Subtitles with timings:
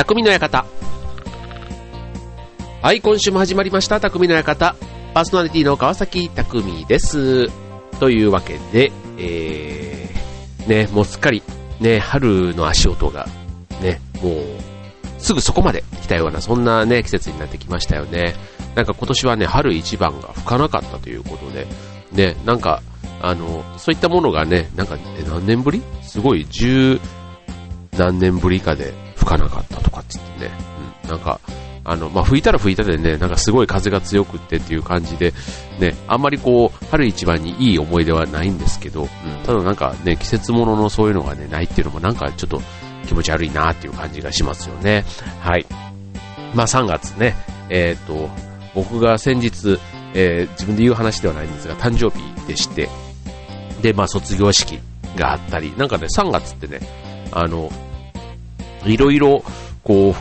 [0.00, 0.64] 匠の館。
[2.80, 4.74] はい、今週も始まりました、匠の館。
[5.12, 7.48] パーソナリティの川崎匠です。
[7.98, 11.42] というわけで、えー、ね、もうすっかり、
[11.80, 13.28] ね、春の足音が、
[13.82, 14.42] ね、もう、
[15.18, 18.34] すぐそこまで来たような、そんなね、季節になってきましたよね。
[18.74, 21.66] なんか今年はね、春一番が吹かなかったということで、
[22.12, 22.80] ね、なんか、
[23.20, 25.82] あの、そういったものがね、なんか、え、何年ぶり？
[26.00, 26.98] すごい、十
[27.98, 30.50] 何年ぶりかで吹かなかったとかっつってね、
[31.04, 31.40] うん、なんか、
[31.84, 35.32] あの、まあ、吹いたら吹いたでね、なんかすごい風が強くってっていう感じで、
[35.78, 39.08] ね、あんまりこう、春一番にいい思い出はないんですけど、うん、
[39.44, 42.60] ただなんかね、季節物のそういうのがね、ないっていうのもなんかちょっと
[43.06, 45.04] 気持ち悪いなっていう感じがしますよね。
[45.40, 45.66] はい。
[46.54, 47.36] まあ、3月ね、
[47.68, 48.28] えっ、と、
[48.74, 49.78] 僕が先日、
[50.14, 52.88] えー、自分で言う話ではないんですが、誕生日でして、
[53.82, 54.80] で、まあ、卒業式
[55.16, 56.80] があったり、なんかね、3月ってね、
[57.32, 57.70] あの、
[58.86, 59.44] いろいろ、
[59.84, 60.14] こ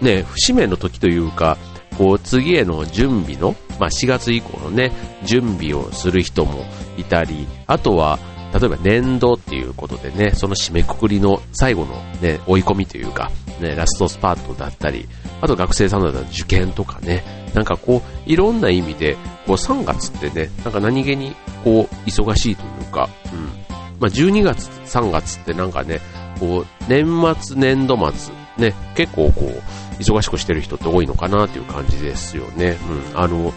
[0.00, 1.56] う、ね、節目の時というか、
[1.96, 4.92] こう、次への準備の、まあ、4月以降のね、
[5.24, 6.64] 準備をする人も
[6.96, 8.18] いたり、あとは、
[8.52, 13.30] 例えば年度っていうことでね、その締めくくりの最後のね、追い込みというか、
[13.60, 15.06] ね、ラストスパートだったり、
[15.40, 17.22] あと学生さんだったら受験とかね、
[17.54, 23.68] なんかこう、いろんな意味で、こう3月ってね、なんか何気にこう、忙しいというか、うん。
[24.00, 26.00] まあ、12月、3月ってなんかね、
[26.38, 27.06] こう、年
[27.40, 32.76] 末、年度末、ね、結構こう、忙しくしてる人って多いのかなっていう感じですよね。
[33.14, 33.20] うん。
[33.20, 33.52] あの、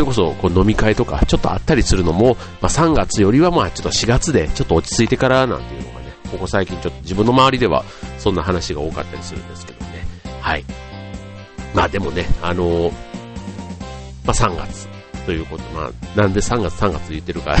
[0.00, 7.84] れこそこう飲み会とかちょっとあったりするのも、まあ、3月よりはまあちょっと4月でちょっと落ち着いてからなんていうのがね、ここ最近ちょっと自分の周りでは
[8.18, 10.06] そんな話が多かったりするんですけどね。
[10.40, 10.64] はい。
[11.74, 12.90] まあでもね、あの、
[14.24, 14.88] まあ3月
[15.26, 17.56] ということ、まあなんで3月3月言ってるか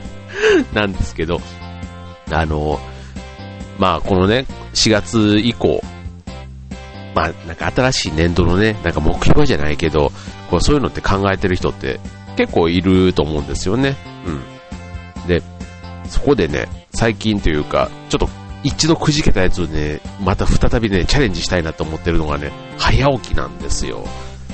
[0.74, 1.40] なんですけど、
[2.30, 2.78] あの、
[3.80, 5.82] まあこのね、4月以降、
[7.14, 10.12] まあなんか新しい年度のね、なんか目標じゃないけど、
[10.50, 11.98] こうそういうのって考えてる人って
[12.36, 13.96] 結構いると思うんですよね。
[14.26, 15.26] うん。
[15.26, 15.42] で、
[16.08, 18.28] そこでね、最近というか、ちょっと
[18.62, 24.06] 一度くじけたやつをね、また再びね、チャレンジしたいなと思ってるのがね、早起きなんですよ。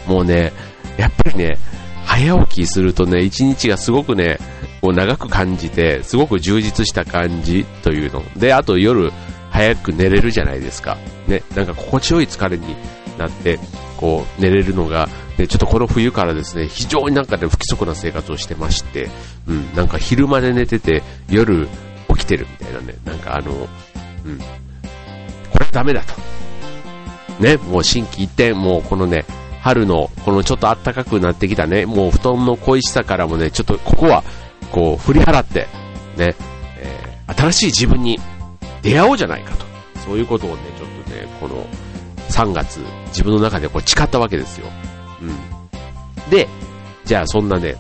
[0.07, 0.53] もうね、
[0.97, 1.59] やっぱりね、
[2.05, 4.39] 早起きするとね、一日がすごくね、
[4.81, 8.23] こう長く感じて、すごく充実した感じというの。
[8.37, 9.13] で、あと夜、
[9.51, 10.99] 早く寝れるじゃないですか。
[11.27, 12.77] ね、なんか心地よい疲れに
[13.19, 13.59] なって、
[13.97, 19.09] こう、寝れるのが、ね、ちょっとこの冬からですね、非常になんかね、不規則な生活をしてまして、
[19.47, 21.69] うん、なんか昼まで寝てて、夜
[22.09, 24.39] 起きてるみたいなね、なんかあの、うん、
[25.51, 26.15] これダメだと。
[27.41, 29.25] ね、もう心機一転、もうこのね、
[29.61, 34.23] 春の、このちょっと暖かくなってきたね、もう布団の恋しさからもね、ちょっとここは、
[34.71, 35.69] こう、振り払って、
[36.17, 36.35] ね、
[36.79, 38.19] えー、新しい自分に
[38.83, 39.67] 出会おうじゃないかと。
[40.05, 41.67] そういうことをね、ちょっとね、この
[42.29, 44.69] 3月、自分の中でこう誓ったわけですよ。
[45.21, 46.31] うん。
[46.31, 46.49] で、
[47.05, 47.77] じゃあそんなね、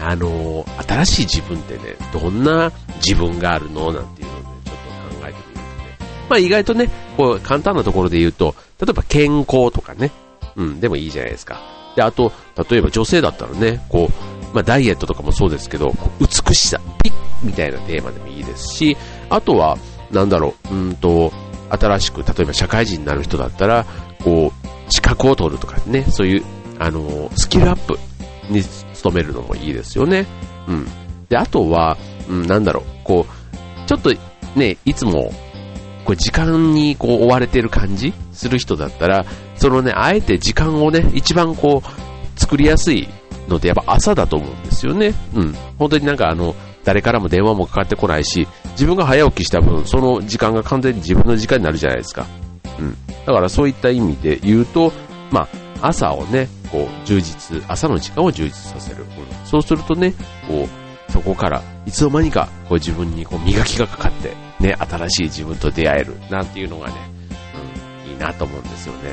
[0.00, 3.92] あのー、新しい自分ってね、どんな自分があるの？
[3.92, 4.76] なんていうのをね、ちょっ
[5.10, 6.08] と考えてみるとね。
[6.28, 10.10] まあ意外とね、こう簡単なところで言うと、例えば健康とかね、
[10.56, 11.60] うん、でもいいじゃないですか。
[11.96, 12.32] で、あと、
[12.70, 18.96] 例えば女性だったらね、こう、まあダイエットとかもそうですけど、美しさ、ピッみたいなテーマでもいいですし、
[19.28, 19.76] あとは、
[20.10, 21.32] なんだろう、うんと、
[21.68, 23.84] 新しく、例えば社会人になる人だったら、
[24.22, 26.44] こう、資格を取るとかね、そういう、
[26.78, 27.98] あの、スキルアップ
[28.48, 28.62] に
[29.02, 30.26] 努めるのもいいですよね。
[30.68, 30.86] うん。
[31.28, 31.96] で、あとは、
[32.28, 34.12] うん、なんだろう、こう、ちょっと
[34.54, 35.32] ね、いつも、
[36.04, 39.24] こう時間にこう追われてる感じする人だったら、
[39.56, 43.08] そのね、あえて時間をね、一番こう、作りやすい
[43.48, 45.14] ので、やっぱ朝だと思うんですよね。
[45.34, 45.54] うん。
[45.78, 52.26] 本当になんかあの、誰からも電話もかかってこないし、自分が早起きした分、その時間が完全に自分の時間になるじゃないですか。
[52.78, 52.96] うん。
[53.26, 54.92] だからそういった意味で言うと、
[55.30, 55.48] ま
[55.80, 59.02] あ、朝をね、こう、充実、朝の時間を充実させる。
[59.02, 60.14] うん、そうするとね、
[60.46, 66.94] こう、そこから、いつの間にか、こう自分にこう磨きがかかって、ね、新しい自分と出会える、なんていうのがね、
[68.04, 69.10] うん、いいなと思うんですよね。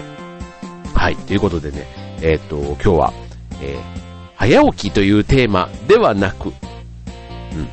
[0.93, 1.85] はい、ということでね、
[2.21, 3.13] えっ、と、今日は、
[3.61, 4.00] えー、
[4.41, 6.53] 早起きというテーマではなく、うん、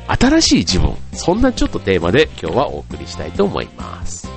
[0.07, 0.93] 新しい自分。
[1.13, 4.28] そんなちょっとテーマで今日はお送りしたいと思います。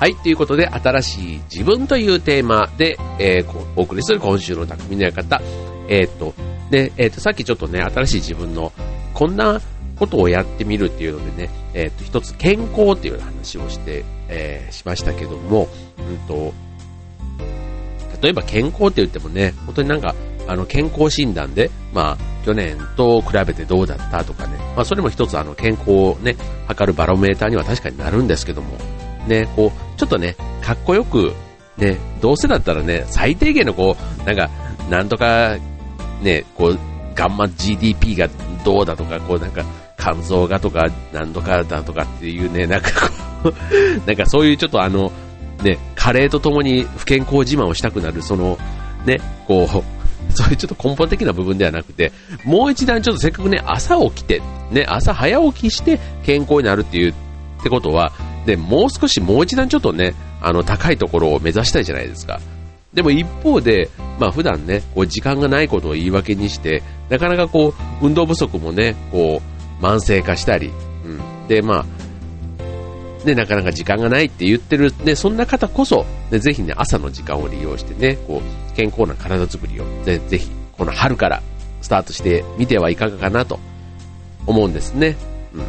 [0.00, 5.42] はい、ということで、新しい自分というテーマで、えー、お送りする今週の匠の館、
[5.88, 6.32] えっ、と、
[6.70, 8.72] で、えっ、と、さっきちょっとね、新しい自分の、
[9.12, 9.60] こんな
[9.98, 15.68] ことをやってみるっていうのでね、えっ、と、一つ健康っていう話をして、え、しましたけども、
[15.98, 16.54] うんと、
[18.22, 20.14] 例えば健康って言ってもね、本当になんか、
[20.48, 26.36] あの、健康診断で、まあ、去年と比べてどうだったとかね、まあ、それも一つあの、健康をね、
[26.68, 28.78] 測るバロメーターには確かになるんですけども、
[29.28, 31.34] ね、こう、ちょっとね、かっこよく、
[31.76, 34.48] ね、どうせだったらね、最低限のこう、なんか、
[34.88, 35.58] なんとか、
[36.22, 36.78] ね、こう、
[37.14, 38.26] ガンマ GDP が
[38.64, 39.62] どうだとか、こうなんか、
[39.98, 43.10] 肝臓がとか、なんとかだとかっていうね、なんか
[43.42, 43.54] こう
[44.08, 45.12] なんかそういうちょっとあの、
[45.62, 48.58] ね、加齢とともに不健康自慢をしたくなる、その、
[49.04, 49.84] ね、こう、
[50.32, 52.10] そういうちょっと根本的な部分ではなくて、
[52.44, 58.12] もう一段ちょっとせっかくね、朝起きて、ね、朝早起きして健康になるっていう、ってことは、
[58.46, 62.40] で、もう少しもう一段ちょっとね、あの、高いところを目指したいじゃないですか。
[62.94, 63.88] でも一方で、
[64.18, 69.40] まあ普段ね、こう時間がないことを言い訳にして、なかなかこう、運動不足もね、こ
[69.80, 70.72] う、慢性化したり、
[71.04, 71.48] うん。
[71.48, 81.42] で、まあ、ね、なかなか時間がないって言ってる、ね、そんな方こそ、ね、ぜひね、朝の時間を利用してね、こう、健康な体づくりを、ぜぜひ、この春から
[81.82, 83.60] スタートしてみてはいかがかなと
[84.46, 85.16] 思うんですね。
[85.54, 85.62] うん。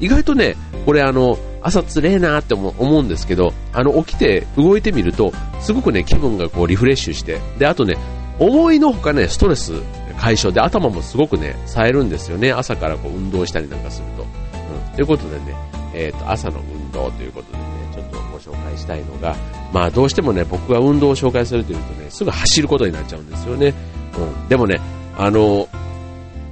[0.00, 0.56] 意外とね、
[0.86, 7.96] これあの、朝つれえなって思うんですけど、あの、起きて動いてみると、すごくね、気分がこうリフレッシュして、で、あとね、
[8.38, 9.72] 思いのほかね、ストレス
[10.18, 12.52] 解消で頭もすごくね、冴えるんですよね。
[12.52, 14.22] 朝からこう運動したりなんかすると。
[14.22, 14.94] うん。
[14.94, 15.56] ということでね、
[15.94, 17.64] えっ、ー、と、朝の運動ということでね、
[17.94, 19.34] ちょっとご紹介したいのが、
[19.72, 23.72] まあどうしてもね、僕が運動を紹介するというとね、すぐ走ることになっちゃうんですよね。
[24.18, 24.48] うん。
[24.48, 24.80] でもね、
[25.16, 25.66] あの、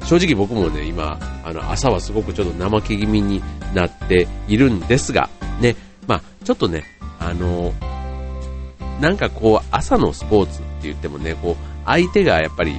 [0.04, 3.42] 正直僕もね、今、あの、朝はすごくちょっと怠け気味に
[3.74, 5.76] なっているんですが、ね、
[6.06, 6.84] まあちょっとね、
[7.18, 7.72] あの、
[9.00, 12.76] なんかこう、朝のスポーツって言ってもね、こう、相手がやっぱり、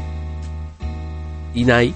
[1.53, 1.93] いない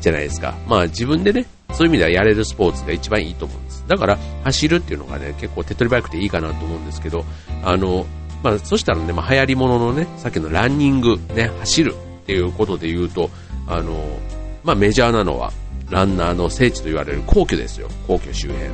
[0.00, 0.54] じゃないですか。
[0.66, 3.84] まあ自分でね、そういう意味ではやれるスポーツが一番いいと思うんです。
[3.86, 7.24] だから走るっていうのがね、結構手っ取り早くていいかなと思うんですけど、
[7.64, 8.06] あの、
[8.42, 13.30] まあそしたらね、まあ流行り物のね、さっきのランニング、ね、走るっていうことで言うと、
[13.70, 14.18] あの、
[14.64, 15.52] まあメジャーなのは、
[15.90, 18.70] ランナーの聖地と言われる皇居ですよ、皇居周辺。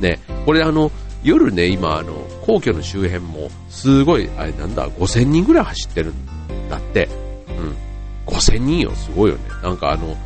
[0.00, 0.90] ね、これあの、
[1.22, 2.12] 夜ね、今あの、
[2.42, 7.08] 皇居の周辺も、すごい、あれなんだ、5000人ぐらい走ってるんだって。
[7.48, 8.34] うん。
[8.34, 9.42] 5000人よ、すごいよね。
[9.62, 10.16] なんかあの、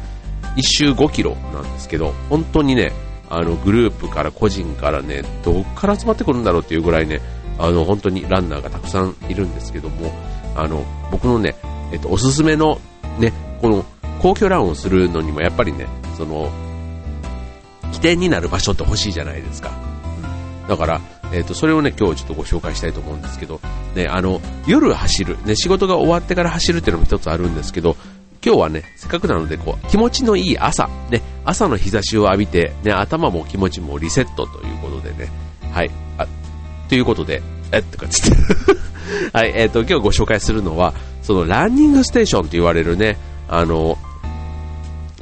[0.56, 2.92] 1周5キロなんですけど、本当にね、
[3.28, 7.20] あの、グループから個人からね、どっから集まってくるんだろうっていうぐらいね、
[7.58, 10.12] あの、本当にランナーがたくさんいるんですけども、
[10.54, 11.56] あの、僕のね、
[11.92, 12.80] えっと、おすすめの、
[13.18, 13.84] ね、この、
[14.24, 15.86] 皇居ランをするのにもやっぱりね、
[16.16, 16.50] その、
[17.92, 19.70] 起点になる場所って欲しいじゃないですか。
[20.62, 20.66] うん。
[20.66, 21.00] だから、
[21.30, 23.60] えっ、と、それをね、今日ちょっとご紹介したいと思うんですけど、
[23.94, 27.98] ね、あの、夜走る、ね、仕事が終わってから走るっていうのも一つあるんですけど、
[28.42, 35.30] 今日はね、せっかくなので、こう、気持ちのいい朝、ね、朝の日差しを浴びて、ね、頭も気持ちもリセットということでね、
[35.70, 36.26] はい、あ、
[36.88, 37.42] ということで、
[37.72, 38.36] えっとかつって
[39.36, 43.18] はい、えっ、ー、と、今日ご紹介するのは、そのランニングステーションと言われるね、
[43.48, 43.98] あの、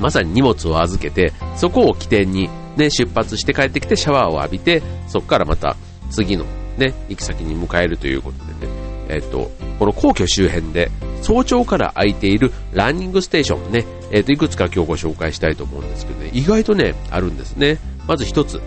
[0.01, 5.77] まさに荷物を預けて、そこを起点に、ね、出発して帰ってきてシャワーを浴びて、そこからまた
[6.11, 6.45] 次の
[6.79, 8.73] ね、行き先に迎えるということでね、
[9.09, 17.79] えっ、と、この皇居周辺で早朝から空いているランニングステーションね、えっ、と、いくつか今日ご紹介したいと思うんですけどね、意外とね、あるんですね。
[18.07, 18.61] まず一つ、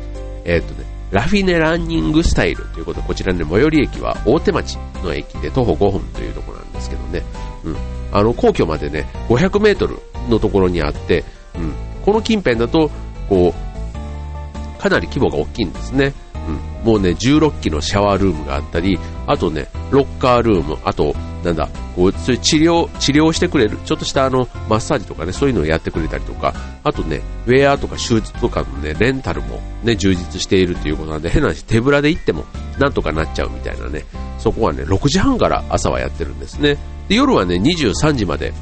[0.45, 3.01] えっ、とね、ラフィネランニングスタイルということ。
[3.01, 7.23] で、こちらね、最寄り駅は大手町の駅で徒歩5分というところなんですけどね、
[7.63, 7.75] うん。
[8.11, 11.23] あの、皇居までね、500メートルのところにあって、
[11.55, 11.73] うん。
[12.03, 12.89] この近辺だと、
[13.29, 16.13] こう、かなり規模が大きいんですね。
[16.47, 26.53] うん、もうね、16機のシャワールームがあったり、あとね、ロッカールーム、あと、なんだ、こう、そういう治療、治療してくれる、ちょっとしたあの、マッサージとかね、そういうのをやってくれたりとか、
[26.83, 32.45] あとね、ウェアとか手術とかのね、レンタルもね、充実しているということなんで、変な話、手ぶらで行っても、
[32.79, 34.05] なんとかなっちゃうみたいなね、
[34.37, 36.77] そこはね、6時半から朝はやってるんですね。
[37.07, 38.53] で、夜はね、23時まで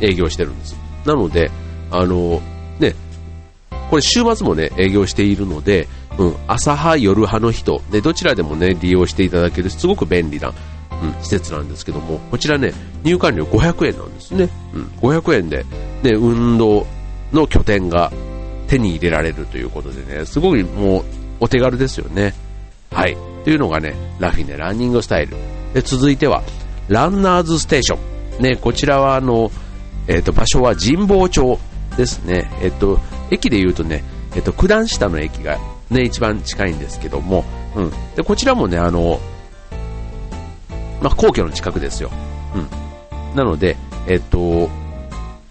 [0.00, 0.76] 営業してるんです。
[1.04, 1.50] なので、
[1.90, 2.40] あの、
[2.78, 2.94] ね、
[3.90, 10.52] これ週末もね、営業しているので、うん、朝派、夜派の人、ね、どちらでもね、利用していただける、すごく便利な、う
[11.06, 14.48] ん、施設なんですけども、こちらね、入館料500円なんですね。
[14.74, 15.64] うん、500円で、
[16.02, 16.86] ね、運動
[17.32, 18.12] の拠点が
[18.68, 21.04] 手に入れられるということでね、すごいもう、
[21.40, 22.34] お手軽ですよね。
[22.92, 23.16] はい。
[23.44, 25.36] というのがね、ラフィネランニングスタイル。
[25.74, 26.42] で、続いては、
[26.88, 27.98] ランナーズステーショ
[28.40, 28.42] ン。
[28.42, 29.50] ね、こちらはあの、
[30.08, 31.58] えっ、と、場所は神保町
[31.96, 32.50] ですね。
[32.62, 32.98] えっ、と、
[33.30, 34.02] 駅で言うとね、
[34.34, 35.58] えっ、と、九段下の駅が
[35.90, 37.44] ね、一番近いんですけども、
[37.76, 37.92] うん。
[38.16, 39.20] で、こちらもね、あの、
[41.00, 42.10] まあ、皇居の近くですよ。
[42.54, 43.36] うん。
[43.36, 44.68] なので、えっと、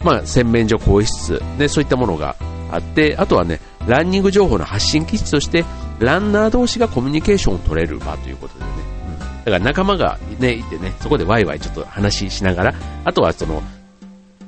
[0.04, 2.36] まあ、洗面所、更衣室、ね、そういったものが
[2.72, 5.66] あって、あとはね、ランニング情報の発信基地として、
[6.00, 8.72] ランナー同士がコミュニケーションを取れる場ということでね、
[9.10, 12.74] うん、だから仲間がね、いてね、そこでワイワイちょっと話ししながら、
[13.06, 13.62] あとはその、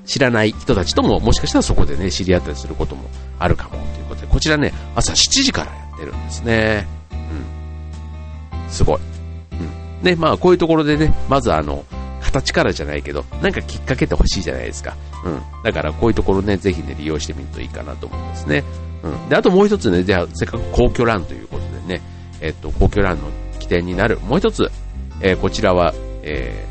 [0.05, 3.03] 知らない人たちとももしかしたらそこでね、知り合ったりすることも
[3.39, 6.87] あるかもということで、こちらね、朝7時からやってるんですね。
[7.11, 8.69] うん。
[8.69, 8.99] すごい。
[9.51, 10.03] うん。
[10.03, 11.85] ね、まあこういうところでね、まずあの、
[12.21, 14.95] 形からじゃないけど、なんかきっかけてほしいじゃないですか。
[15.25, 15.41] うん。
[15.63, 18.63] だからこういうところね、ぜひね、利用してみるといいかなと思うんですね。
[19.03, 19.29] うん。
[19.29, 22.01] で、あともう一つね、じゃあ、せっかく皇居ランということでね、
[22.41, 23.23] えっと、皇居ランの
[23.59, 24.69] 起点になる、もう一つ、
[25.21, 25.93] えー、こちらは、
[26.23, 26.65] え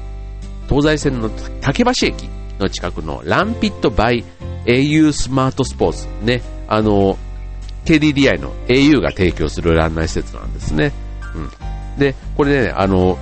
[0.66, 2.28] ー、東西線の竹橋駅
[2.62, 4.24] の近くのランピットバイ
[4.64, 6.06] au スマートスポーツ。
[6.24, 7.18] ね、あの、
[7.84, 10.92] KDDI の au が提供するランナー施設なんですね。
[11.34, 11.38] う
[11.96, 11.98] ん。
[11.98, 13.18] で、これね、あの、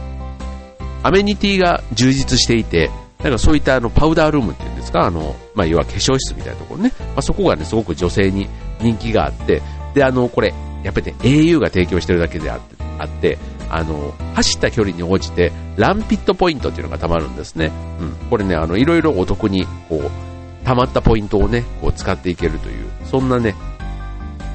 [1.03, 2.91] アメニティが充実していて、
[3.23, 8.49] なんかそういったあのパウダールームっていうんですか、あの、まあ、要は化粧室みたいなところね、まあ、そこがね、すごく女性に
[8.81, 9.63] 人気があって、
[9.95, 13.39] で、あの、これ、やっぱりね、au が提供してるだけであって、
[13.71, 17.73] あの、走った距離に応じて、ランピットポイントっていうのが溜まるんですね。
[18.01, 18.13] うん。
[18.29, 23.55] これね、あの、いろいろお得に、こう、溜まったポイントをね、こう使っていけるという、そんなね、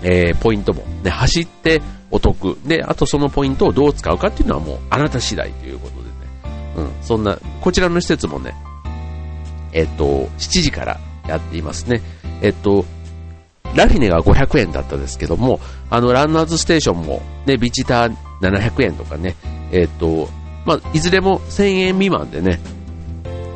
[0.04, 2.58] えー、ポイントも、ね、走ってお得。
[2.66, 6.12] で、あとそのポイントをどう使うかっていうのはもう、あなた次第ということでね。
[6.78, 6.92] うん。
[7.02, 8.54] そんな、こちらの施設もね、
[9.74, 12.02] えっと、7時からやっていますね。
[12.42, 12.86] えっと、
[13.74, 19.36] ラフィネが500円だったですけども、あの、ランナーズステーションも、ね、ビジター700円とかね、
[19.72, 20.30] えっと、
[20.66, 22.60] まあ、いずれも1000円未満でね、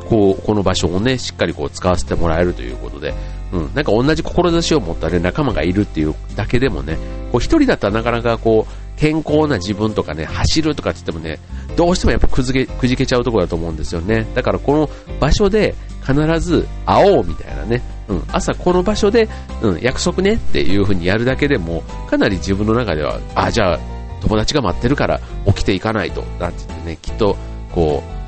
[0.10, 3.14] こう、この場所をね、しっかりこう使わせてもらえるということで、
[3.52, 6.98] うん、なんか同じ志を持ったね、仲間がいるっていうだけでもね、
[7.32, 11.40] こう一人だったらなかなかこう、健康な自分とかね、走るとかって言ってもね、
[11.78, 14.28] どうしてもやっぱくずけ、くじけちゃうところだと思うんですよね。
[14.36, 14.90] だからこの
[15.20, 19.30] 場所で必ず会おうみたいなね、うん、朝この場所で、
[19.62, 23.80] うん、約束ねっていう風にやるだけでも、かなり自分の中では、あ、じゃあ
[24.22, 27.38] 友達が待ってるから起きていかないと、なんて言ってね、きっと、
[27.72, 28.20] こう、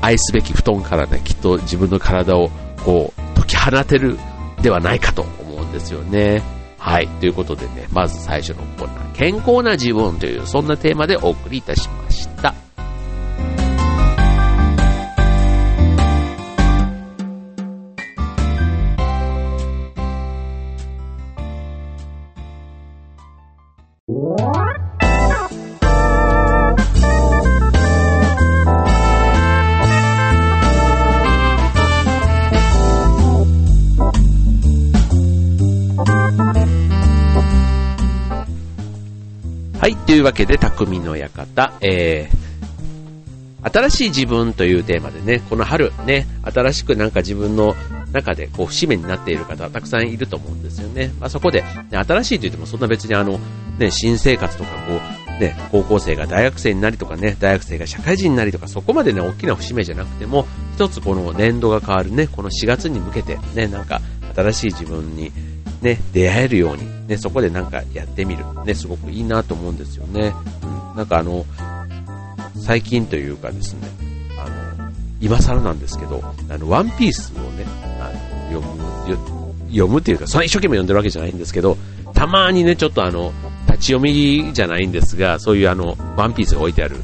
[0.00, 2.50] 愛すべき布団からね、きっと自分の体を、
[2.84, 4.18] こう、解き放てる
[4.62, 6.42] ではないかと思うんですよね。
[6.78, 7.08] はい。
[7.20, 12.54] ということでね、まず最初のコーナー、健康な自分という、そんなテーマでお送りいたしました。
[40.18, 47.76] というわけで、匠の館、えー、新しい自分というテーマでね、この春ね、新しくなんか自分の
[48.10, 51.12] 中でこう節目になっている方たくさんいると思うんですよね。
[51.20, 53.38] まあ、そこで、ね、新しいと言ってもそんな別にあの、
[53.78, 55.00] ね、新生活とかこ
[55.38, 64.00] う、ね、高校生が大学生になりとかね、大学生が社会人になりとか、そこまでね、大きな節目じゃなくても、一つこの年度が変わるね、この4月に向けてね、なんか
[64.34, 65.30] 新しい自分に
[65.82, 68.44] ね、出会えるように、ね、そこでなんかやってみる。
[68.64, 70.32] ね、すごくいいなと思うんですよね。
[70.90, 71.44] うん、なんかあの、
[72.56, 73.88] 最近というかですね、
[74.38, 77.64] あの、今更なんですけど、あの、ワンピースをね、
[78.00, 78.12] あ
[78.52, 81.76] の、読む、読むっていうか、そ一生懸命読んでるわけじゃないんですけど、
[82.14, 83.32] たまにね、ちょっとあの、
[83.66, 86.96] 立ち読みじゃないんですが、そういうあの、ワンピースが置いてある、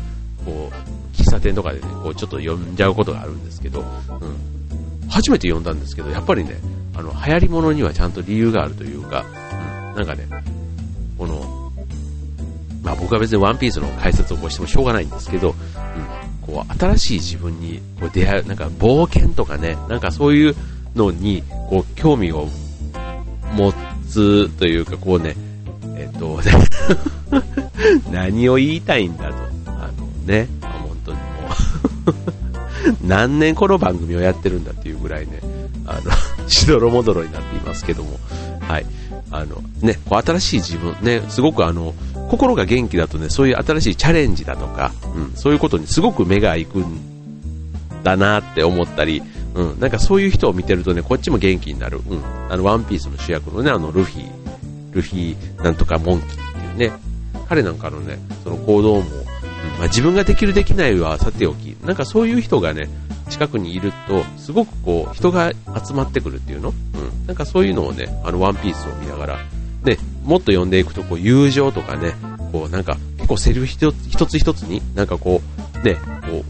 [0.45, 5.09] こう、喫茶店とかでね、こう、ちょっと読んじゃうことがあるんですけど、うん。
[5.09, 6.57] 初めて読んだんですけど、やっぱりね、
[6.94, 9.24] あの、流行り物にはちゃんと理由があるというか、
[9.90, 10.26] うん、なんかね、
[11.18, 11.72] この、
[12.82, 20.54] まあ僕は別にワンピースの解説をこうしてもしょうがないんですけど、うん、こう、新しい自分にこう出会う、なんか冒険とかね、なんかそういう
[20.94, 22.48] のに、こう、興味を
[23.56, 23.72] 持
[24.08, 25.36] つというか、こうね、
[25.96, 26.52] えっと、ね
[28.10, 29.34] 何を言いたいんだと。
[29.66, 31.24] あのね、本当にも
[32.92, 35.40] う 何年この番組をやってるんだっていうぐらいね、
[35.86, 36.10] あの、
[36.48, 38.18] しどろもどろになっていますけども、
[38.60, 38.86] はい。
[39.30, 41.94] あの、ね、こう新しい自分、ね、すごくあの、
[42.30, 49.22] 心が元気だとね、そういう新しいチャレンジだとか、うん、そういうことにすごく目が行くんだなって思ったり、
[49.54, 52.00] うん、なんかそういう人を見てるとね、こっちも元気になる。
[52.08, 54.26] うん、あの、ワンピースの主役のね、あの、ルフィ、
[54.92, 56.96] ルフィなんとかモンキーっていうね、
[57.48, 59.04] 彼なんかのね、その行動も、うん
[59.78, 62.88] まあ、自分ができるできないはさておき、なんかそういう人がね、
[63.31, 66.71] 近くにいると、すごくこう、人が集まってくるっていうの？
[66.71, 67.26] うん。
[67.26, 69.38] なんかそういうのをね、あの、ワンピースを見ながら、
[69.83, 72.14] ね、もっと読んでいくと、こう、友情とかね、
[72.52, 75.40] こう、なんか、結構セリフ一つ一つに、なんかこ
[75.83, 75.97] う、ね、
[76.31, 76.45] こ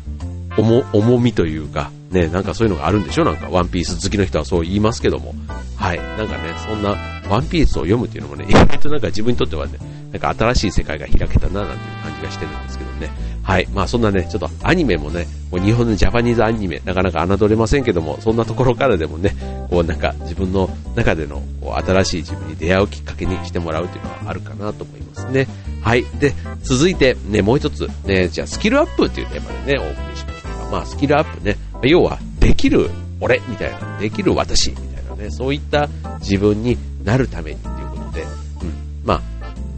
[0.59, 3.25] う、重、重みというか、ね、なんかそういうのがあるんでしょ？
[3.25, 5.35] なんか、ワンピース好きの人はそう言いますけども。
[5.76, 5.99] はい。
[5.99, 6.97] なんかね、そんな、
[7.28, 9.78] ワンピースを読むっていうのもね、意外となんか自分にとってはね、
[10.12, 13.11] なんか新しい世界が開けたな、なんていう感じがしてるんですけどね。
[13.44, 13.68] はい。
[13.74, 19.36] まあそんなね、ちょっとアニメもね、もう日本のジャパニーズアニメ、なかなか侮れませんけども、そんなところからでもね、
[19.70, 25.46] こうなんか自分の中でのこう新しい自分に出会うきっかけにしてもらうっていうのはあるかなと思いますね。
[25.82, 26.04] はい。
[26.18, 26.32] で、
[26.62, 35.88] 続いて、ね、もう一つ、ね、じゃあスキルアップっていうテーマでね、お送りしましたが、まあスキルアップね、要は、できる俺みたいな、できる私みたいなね、そういった
[36.20, 37.83] 自分になるためにっていう、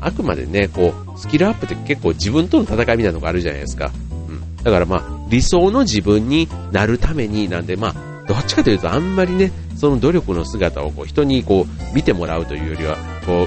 [0.00, 3.90] あ、くまでね、こう、スキルアップって結構自分との戦いみたいなのがあるじゃないですか。
[4.28, 4.56] うん。
[4.62, 7.94] だからまあ、理想の自分になるためになんで、まあ、
[8.26, 13.46] どっちかというとあんまりね、その努力の姿をこう人にこう見てもらうというよりは、こ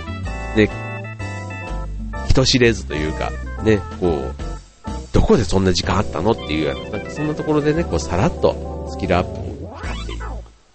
[0.56, 0.70] う、ね、
[2.30, 3.32] 人知れずというか、
[3.64, 4.36] ね、こう、
[5.12, 9.32] どこでそんな時間あったのっていうような、なんかそんなところでね、こうさらっとスキルアップ
[9.66, 10.24] を図っていく。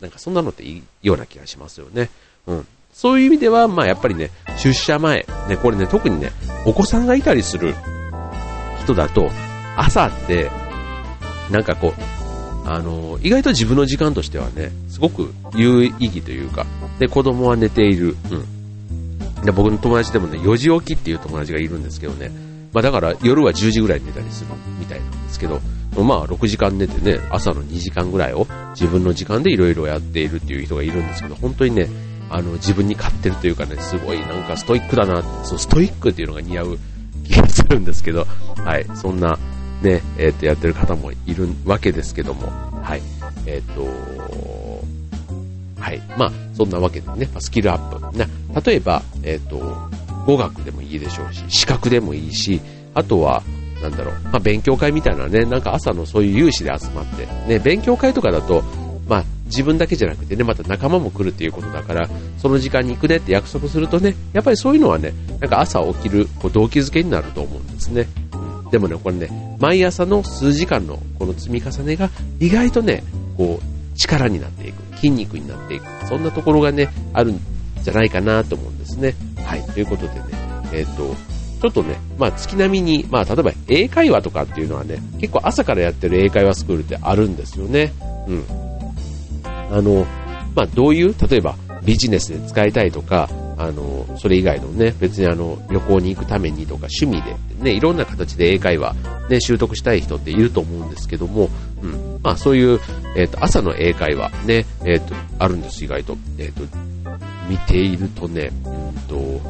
[0.01, 2.11] なんかそんなのっていいような気がしますよね。
[2.47, 2.67] うん。
[2.95, 6.31] そういう意味では、まあやっぱりね、出社前、ね、これね、特にね、
[6.65, 7.75] お子さんがいたりする
[8.81, 9.31] 人だと、
[9.77, 10.49] 朝って、
[11.51, 16.65] なんかこう、あの、意外と自分の時間としてはね、すごく有意義というか、
[17.01, 18.17] で、子供は寝ている。
[18.31, 19.45] うん。
[19.45, 22.31] で、僕の友達でもね、4時起きっていう友達がいるんですけどね、
[22.73, 25.61] まあだから夜は10時ぐらいに寝たりするみたいなんですけど、
[25.97, 31.89] まあ6時間寝てね、朝の2時間ぐらいを自分の時間でいろいろやっているっていう人がいるんですけど、本当にね、
[32.31, 36.79] あの自分に勝ってるというかね、すごいなんかストイックだな、そうストイックっていうのが似合う
[37.25, 38.27] 気がするんですけど、
[38.65, 39.39] はい、そんな
[39.83, 42.49] ね、えっ、ー、とやってる方もいるわけですけども、
[42.83, 43.03] はい、
[43.47, 43.85] えっ、ー、と、
[45.81, 48.17] はい、まあそんなわけでね、スキルアップ。
[48.17, 48.27] ね、
[48.65, 49.59] 例えば、えっ、ー、と、
[50.27, 52.61] 語学でもいいでしょうし、資格でもいいし、
[52.95, 53.43] あとは、
[53.83, 58.63] なんだろう、まあ、勉強会みたいなね、なんか朝のそういう有志で集まって、ね、勉強会とかだと、
[59.09, 68.07] まあ、自分だけじゃなくてね、また仲間も来るっていうことだから、その時間に行くねって約束するとね、やっぱりそういうのはね、なんか朝起きるこう動機づけになると思うんですね。
[68.71, 73.05] でもね、これね、毎朝の数時間のこの積み重ねが意外とね、
[73.37, 77.41] こう、力になっていく、筋肉になっていく、そんなところがね、あるん
[77.83, 79.15] じゃないかなと思うんですね。
[79.45, 80.21] はい、ということでね、
[80.73, 81.15] えっ、ー、と、
[81.61, 87.93] ちょっとね、まあ月並みに、まあ例えば英会話とかっていうのはね、結構朝からやってる英会話スクールってあるんですよね。
[88.27, 88.45] うん。
[89.75, 90.07] あの、
[90.55, 98.95] まあどういう、例えばビジネスで使いたいとか、あの、それ以外のね、別にあの、旅行に行くためにとか趣味で、ね、いろんな形で英会話、
[99.29, 101.51] ね、習得したい人っていると思うんですけども、
[101.83, 102.21] うん。
[102.23, 102.81] まあそういう、
[103.17, 106.17] えっ、ー、と、朝の英会話、ね、えっ、ー、と、あるんです、意外と。
[106.39, 106.79] えっ、ー、と、
[107.49, 109.41] 見ているとね、うんと、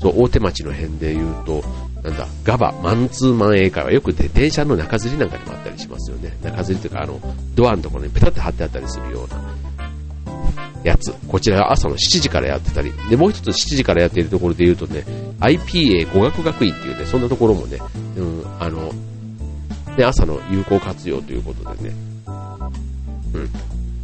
[0.00, 1.62] そう、大手町の辺で言うと、
[2.02, 6.36] なんだ、ガバ、マンツーマン英会話、よくで電車の中吊りなんかにもあったりしますよね。
[6.42, 7.18] 中吊りというか、あの、
[7.54, 9.40] ドアのところにペタって貼ってあったりするような
[10.84, 11.12] やつ。
[11.28, 15.04] こちらが朝の7時からやってたり、で、もう一つ7時からやっているところで言うとね、
[15.40, 17.78] IPA 語学学院っていうね、そんなところもね、
[18.16, 18.92] うん、あの、
[19.96, 21.94] ね、朝の有効活用ということでね、
[23.34, 23.48] うん、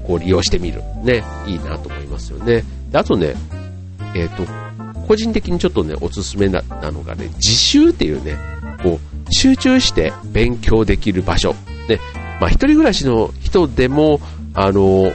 [0.07, 0.83] こう利用してみる。
[1.05, 2.64] ね、いいなと思いますよね。
[2.90, 3.35] で、あとね、
[4.14, 4.45] えっ、ー、と、
[5.07, 8.37] 個人的にちょっとね、おすすめなのがね、自習っていうね、
[8.83, 11.55] こう、集中して勉強できる場所。
[11.88, 11.99] ね、
[12.40, 14.21] まあ、一人暮らしの人でも、
[14.55, 15.12] あの、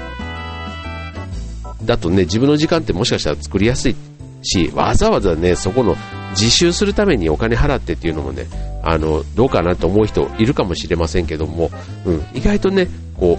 [1.86, 3.96] だとね、自分の時間ってもしかしたら作りやすい
[4.44, 5.96] し、わざわざね、そこの
[6.32, 8.48] 自習するためにお金払ってっていうのもね、
[8.84, 11.72] あの、どうかなと思う人いるかもしれませんけども、
[12.06, 13.38] うん、意外とね、こ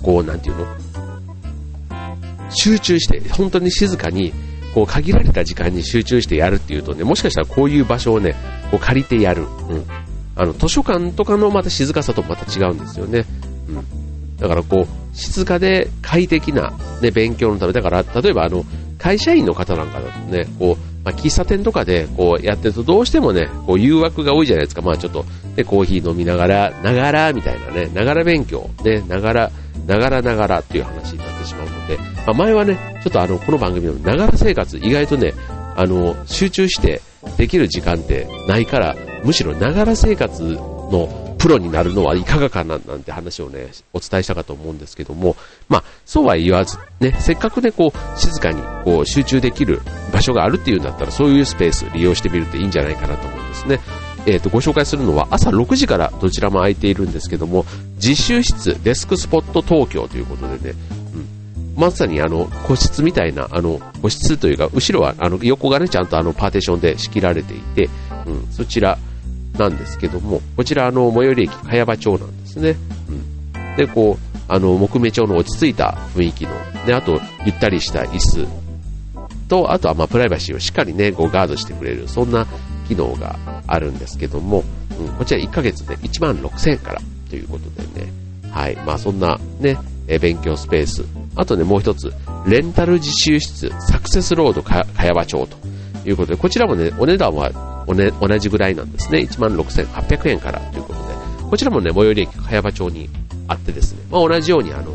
[0.00, 0.66] う、こう、なんていうの？
[2.50, 4.32] 集中して、本当に静かに、
[4.74, 8.34] こう、限られた時間に集中してやるっていうとね、もしかしたらこういう場所をね、
[8.70, 9.42] こう借りてやる。
[9.42, 9.84] うん。
[10.36, 13.26] あの、図書館とかのまた静かさとまた違うんですよね。
[13.68, 13.99] うん。
[14.40, 16.72] だからこう、静かで快適な、
[17.02, 18.64] ね、勉強のため、だから、例えばあの、
[18.98, 24.82] 会社員の方なんかだとね、こう、まあ、喫茶店とかでこうやってるとどうしてもね、こう誘惑が多いじゃないですか。
[24.82, 25.24] まあちょっと、
[25.56, 29.50] ね、コーヒー飲みながら、ながら、みたいなね、ながら勉強、ね、ながら、
[29.86, 35.32] ながらながらっていう話になってしまうので、まあ、前はね、ちょっとあの、この番組のながら生活、意外とね、
[35.74, 37.00] あの、集中して
[37.38, 41.08] できる時間ってないから、むしろながら生活の
[41.40, 45.36] プロになるのはいかがかななんて話をね、お伝えしたかと思うんですけども、
[45.70, 49.80] まあ、そうは言わず、ね、せっかくね、こう、静かに、こう、集中できる
[50.12, 53.80] 場所があるっていうんだったら、そういうスペース利用してみるといいんじゃないかなと思うんですね。
[54.26, 57.64] えー、とご紹介するのは朝6時からどちらも空いているんですけども
[57.96, 60.78] 実習室デスクスポット東京ということでね、
[61.74, 67.88] うん、まさにあの個室みたいなあの個室というか後ろはあの横がねちゃんとあのパーテーションで仕切られていて、
[68.26, 68.98] うん、そちら
[69.58, 72.76] なんですけども、こちら、あの、最寄り駅、茅場町なんですね。
[73.08, 73.76] うん。
[73.76, 76.50] で、こう、あの、木目調の落ち着いた雰囲気の、
[76.86, 78.46] で、あと、ゆったりした椅子
[79.48, 82.46] と、あとは、ま、プライバシーをしっかりね、こう、ガードしてくれる、そんな
[82.88, 84.64] 機能があるんですけども、
[84.98, 88.12] うん、こちら1ヶ月で1万6000円からということでね、
[88.50, 91.04] はい、まあ、そんなね、え勉強スペース、
[91.36, 92.12] あとね、もう一つ、
[92.46, 94.84] レンタル自習室、サクセスロード茅
[95.14, 97.50] 場町ということで、こちらもね、お値段は
[97.86, 99.20] お、ね、同じぐらいなんですね。
[99.20, 103.08] 16,800円からということで、こちらもね、最寄り駅茅場町に
[103.48, 104.94] あってですね、まあ、同じようにあの、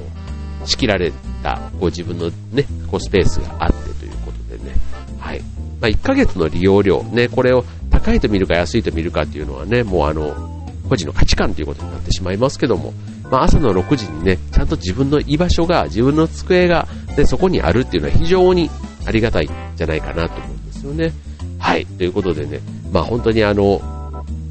[0.65, 1.11] 仕切られ
[1.43, 4.75] た、こう自分のね、こうスペースがあってということでね、
[5.19, 5.41] はい。
[5.81, 10.55] まあ、1ヶ月の利用料、ね、これを高いと見るか安いと見るかっていうのはね、もうあの、
[10.89, 12.93] 個人の価値観ということになってしまいますけども、
[13.31, 18.69] まあ、朝の6時にね、ちゃんと自分の居場所が、自分の机が、ね、そこにあるっていうのは非常に
[19.05, 21.13] ありがたいんじゃないかなと思うんですよね。
[21.59, 21.85] はい。
[21.85, 22.59] ということでね、
[22.91, 23.81] まあ本当にあの、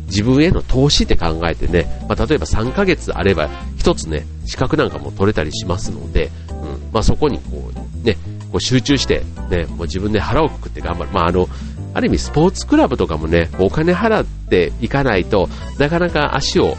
[0.06, 7.70] 自分への投資って考えてね、まあ、例えば3ヶ月あれば、一つね、資格なんかも取れたりしますので、うん、まあそこにこ
[8.02, 8.16] う、ね、
[8.52, 11.10] こう集中して、ね、もう自分で腹をくくって頑張る。
[11.12, 11.48] まああの、
[11.94, 16.76] ある意味スポーツクラブとかもね、お金払っていかないとなかなか足を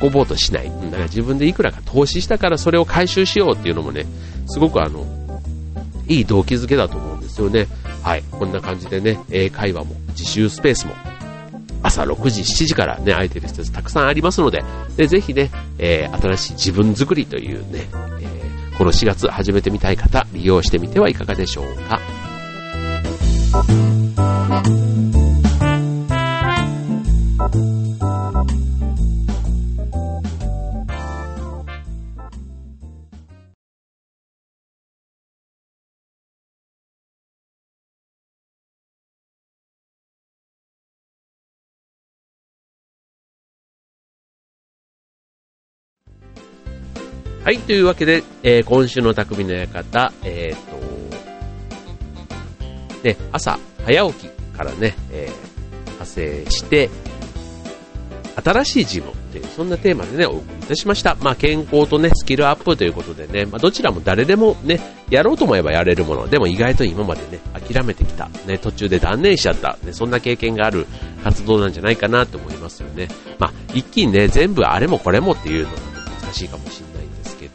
[0.00, 0.70] 運ぼうとしない。
[0.70, 4.04] だから自分でいくらか投資したからそれを回収しようっていうのもね、
[4.46, 5.06] すごくあの、
[6.08, 7.66] いい動機づけだと思うんですよね。
[8.08, 8.24] はい。
[8.30, 10.94] こんな感じでね、英会話も自習スペースも
[11.82, 14.64] 朝6時、7時からね、空いてる施設たくさんありますので、
[14.96, 17.86] でぜひね、えー、新しい自分作りというね、
[18.22, 22.00] えー、この4月始めてみたい方、利用してみてはいかがでしょうか。
[47.48, 50.62] はい、というわけで、えー、今週の匠の館、えっ、ー、
[53.00, 56.90] と、ね、朝早起きからね、えー、派生して、
[58.44, 61.16] 新しい自分という、そんなテーマでね、お送りいたしました。
[61.22, 70.86] まあ、健康とね、スキルアップということでね、まあ、どちらも誰でもね、やろうと思えばやれるもの、でも意外と今までね、諦めてきた、ね、途中で断念しちゃった、ね、そんな経験がある
[71.24, 73.08] 活動なんじゃないかなと思いますよね。
[73.38, 75.78] まあ、一気にね、全部あれもこれもっていうのが
[76.26, 76.87] 難しいかもしれない。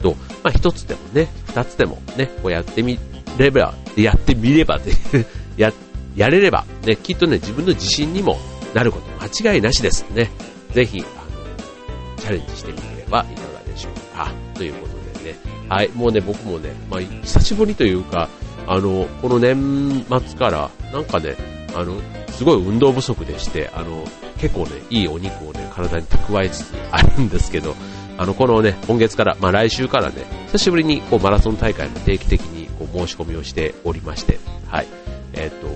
[0.04, 3.00] ど、まあ一つでもね、二つでもね、こうやってみ
[3.38, 4.92] れば、やってみればで
[5.58, 5.74] や、
[6.16, 8.38] やれれば、ね、きっとね、自分の自信にも
[8.74, 10.30] なること間違いなしですね。
[10.72, 14.32] ぜひ、あの、チャレンジしてみればいかがでしょうか。
[14.54, 15.38] ということでね、
[15.70, 18.30] はい、もうね、僕もね、まあ、久しぶりというか、
[18.68, 21.36] あの、この年末から、なんかね、
[21.76, 21.96] あの、
[22.32, 24.04] すごい運動不足でして、あの、
[24.40, 27.76] 結構ね、いいお肉をね、体に蓄えつつあるんですけど、
[28.18, 34.88] あの、このね、今月から、まあ来週からね、久しぶりにこうマラソン大会も定期的にこう申し込みをしておりまして、はい。
[35.34, 35.68] えっ、ー、と、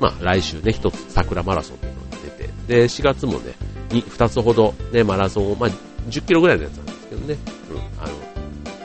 [0.00, 3.54] まあ来週ね、一つ桜マラソンっていうのが出て、で、4月もね、
[3.90, 5.70] 2つほどね、マラソンを、まあ
[6.08, 7.36] 10キロぐらいのやつなんですけどね、
[7.70, 8.14] うん、あの、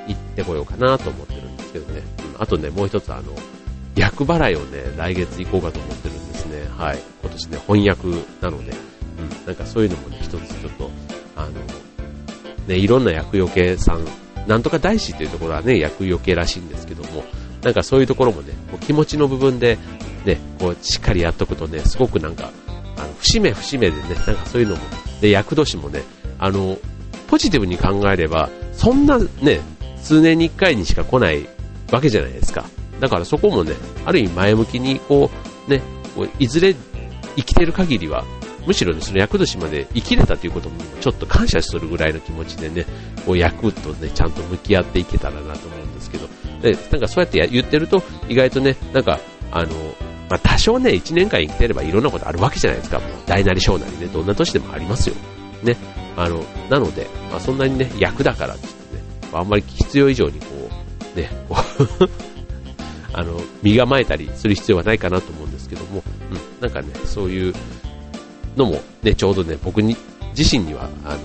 [0.08, 2.02] 行ってこようかなと思ってるんですけどね、
[2.36, 3.34] うん、あとね、もう一つあの、
[3.96, 6.68] 役払いをね、来月行こうかと思ってるんですね。
[6.78, 7.00] はい。
[7.24, 8.08] 今年ね、翻訳
[8.42, 10.92] なので、うん、なんかそういうのもね、一つちょっと、
[11.36, 11.52] あの、
[12.68, 14.06] ね、いろんな厄除けさん、
[14.48, 17.24] なんとか大師というところはね、厄除けらしいんですけども、
[17.64, 19.78] なんかそういうところもね、こう気持ちの部分で、
[20.26, 22.52] ね、こうしっかりやっとくとね、すごくなんか、
[22.98, 24.82] あの節目節目でね、なんかそういうのも、
[25.22, 26.04] で、厄年もね、
[26.40, 26.78] あの、
[27.28, 29.62] ポジティブに考えれば、そんなね、
[30.02, 31.48] 数年に一回にしか来ない
[31.92, 32.66] わけじゃないですか。
[33.00, 33.74] だからそこもね、
[34.06, 35.30] ある意味前向きに、こ
[35.68, 35.82] う、ね、
[36.16, 36.76] こういずれ
[37.36, 38.24] 生きてる限りは、
[38.68, 42.86] むしろね、その役年まで生きれたということもちょっと感謝するぐらいの気持ちでね、
[43.26, 46.28] こう役とね、ちゃんと向き合っていけたらなと思うんですけど、
[46.62, 49.20] で、なんかそうやって言ってると、意外とね、なんか、
[49.52, 49.70] あの、
[50.30, 53.00] まあ、多少ね、1年間生きてればいろんなことあるわけじゃないですか。
[53.00, 55.16] もう大なり小なりね、どんな年でもありますよ。
[55.64, 55.78] ね。
[56.18, 59.02] あの、なので、まあ、そんなにね、役だからってってね、
[59.32, 60.46] あんまり必要以上にこ
[61.16, 61.56] う、ね、こ
[62.02, 62.10] う
[63.14, 67.54] あの、身構えたりする必要はないかなと思うんですけども、うん、なんかね、そういう、
[68.58, 69.96] のもね、ちょうどね、僕に、
[70.38, 71.20] 自身には、あの、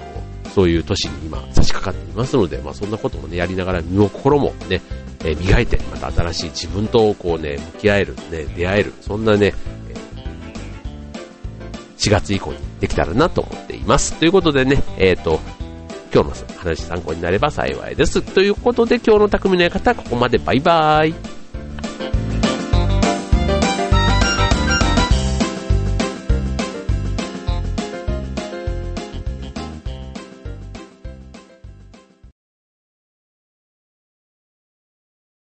[0.55, 4.83] そういう年に今差し掛かっていますので、まあそんなこともね、やりながら身も心もね、
[5.25, 9.55] えー、磨いて、また新しい自分とこうね、向き合える、ね、出会える、そんなね、
[9.89, 9.95] え
[11.99, 14.15] 4月以降にできたらなと思っています。
[14.15, 15.41] ということでね、えっ、ー、と、
[16.13, 18.21] 今日の話参考になれば幸いです。
[18.21, 21.32] ということで今日の匠の館ここまでバイバーイ。